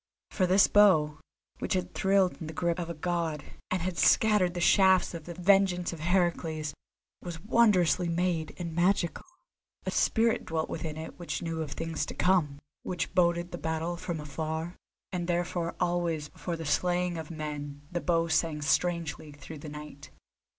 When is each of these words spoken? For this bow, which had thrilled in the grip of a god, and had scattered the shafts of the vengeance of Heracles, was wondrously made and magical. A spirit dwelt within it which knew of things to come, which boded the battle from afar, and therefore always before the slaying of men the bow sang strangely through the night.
For 0.31 0.47
this 0.47 0.65
bow, 0.65 1.19
which 1.59 1.73
had 1.75 1.93
thrilled 1.93 2.41
in 2.41 2.47
the 2.47 2.53
grip 2.55 2.79
of 2.79 2.89
a 2.89 2.95
god, 2.95 3.43
and 3.69 3.83
had 3.83 3.99
scattered 3.99 4.55
the 4.55 4.59
shafts 4.59 5.13
of 5.13 5.25
the 5.25 5.35
vengeance 5.35 5.93
of 5.93 5.99
Heracles, 5.99 6.73
was 7.21 7.39
wondrously 7.41 8.09
made 8.09 8.55
and 8.57 8.73
magical. 8.73 9.27
A 9.85 9.91
spirit 9.91 10.43
dwelt 10.43 10.69
within 10.71 10.97
it 10.97 11.19
which 11.19 11.43
knew 11.43 11.61
of 11.61 11.73
things 11.73 12.07
to 12.07 12.15
come, 12.15 12.57
which 12.81 13.13
boded 13.13 13.51
the 13.51 13.59
battle 13.59 13.95
from 13.95 14.19
afar, 14.19 14.75
and 15.11 15.27
therefore 15.27 15.75
always 15.79 16.29
before 16.29 16.55
the 16.55 16.65
slaying 16.65 17.19
of 17.19 17.29
men 17.29 17.83
the 17.91 18.01
bow 18.01 18.27
sang 18.27 18.63
strangely 18.63 19.31
through 19.31 19.59
the 19.59 19.69
night. 19.69 20.09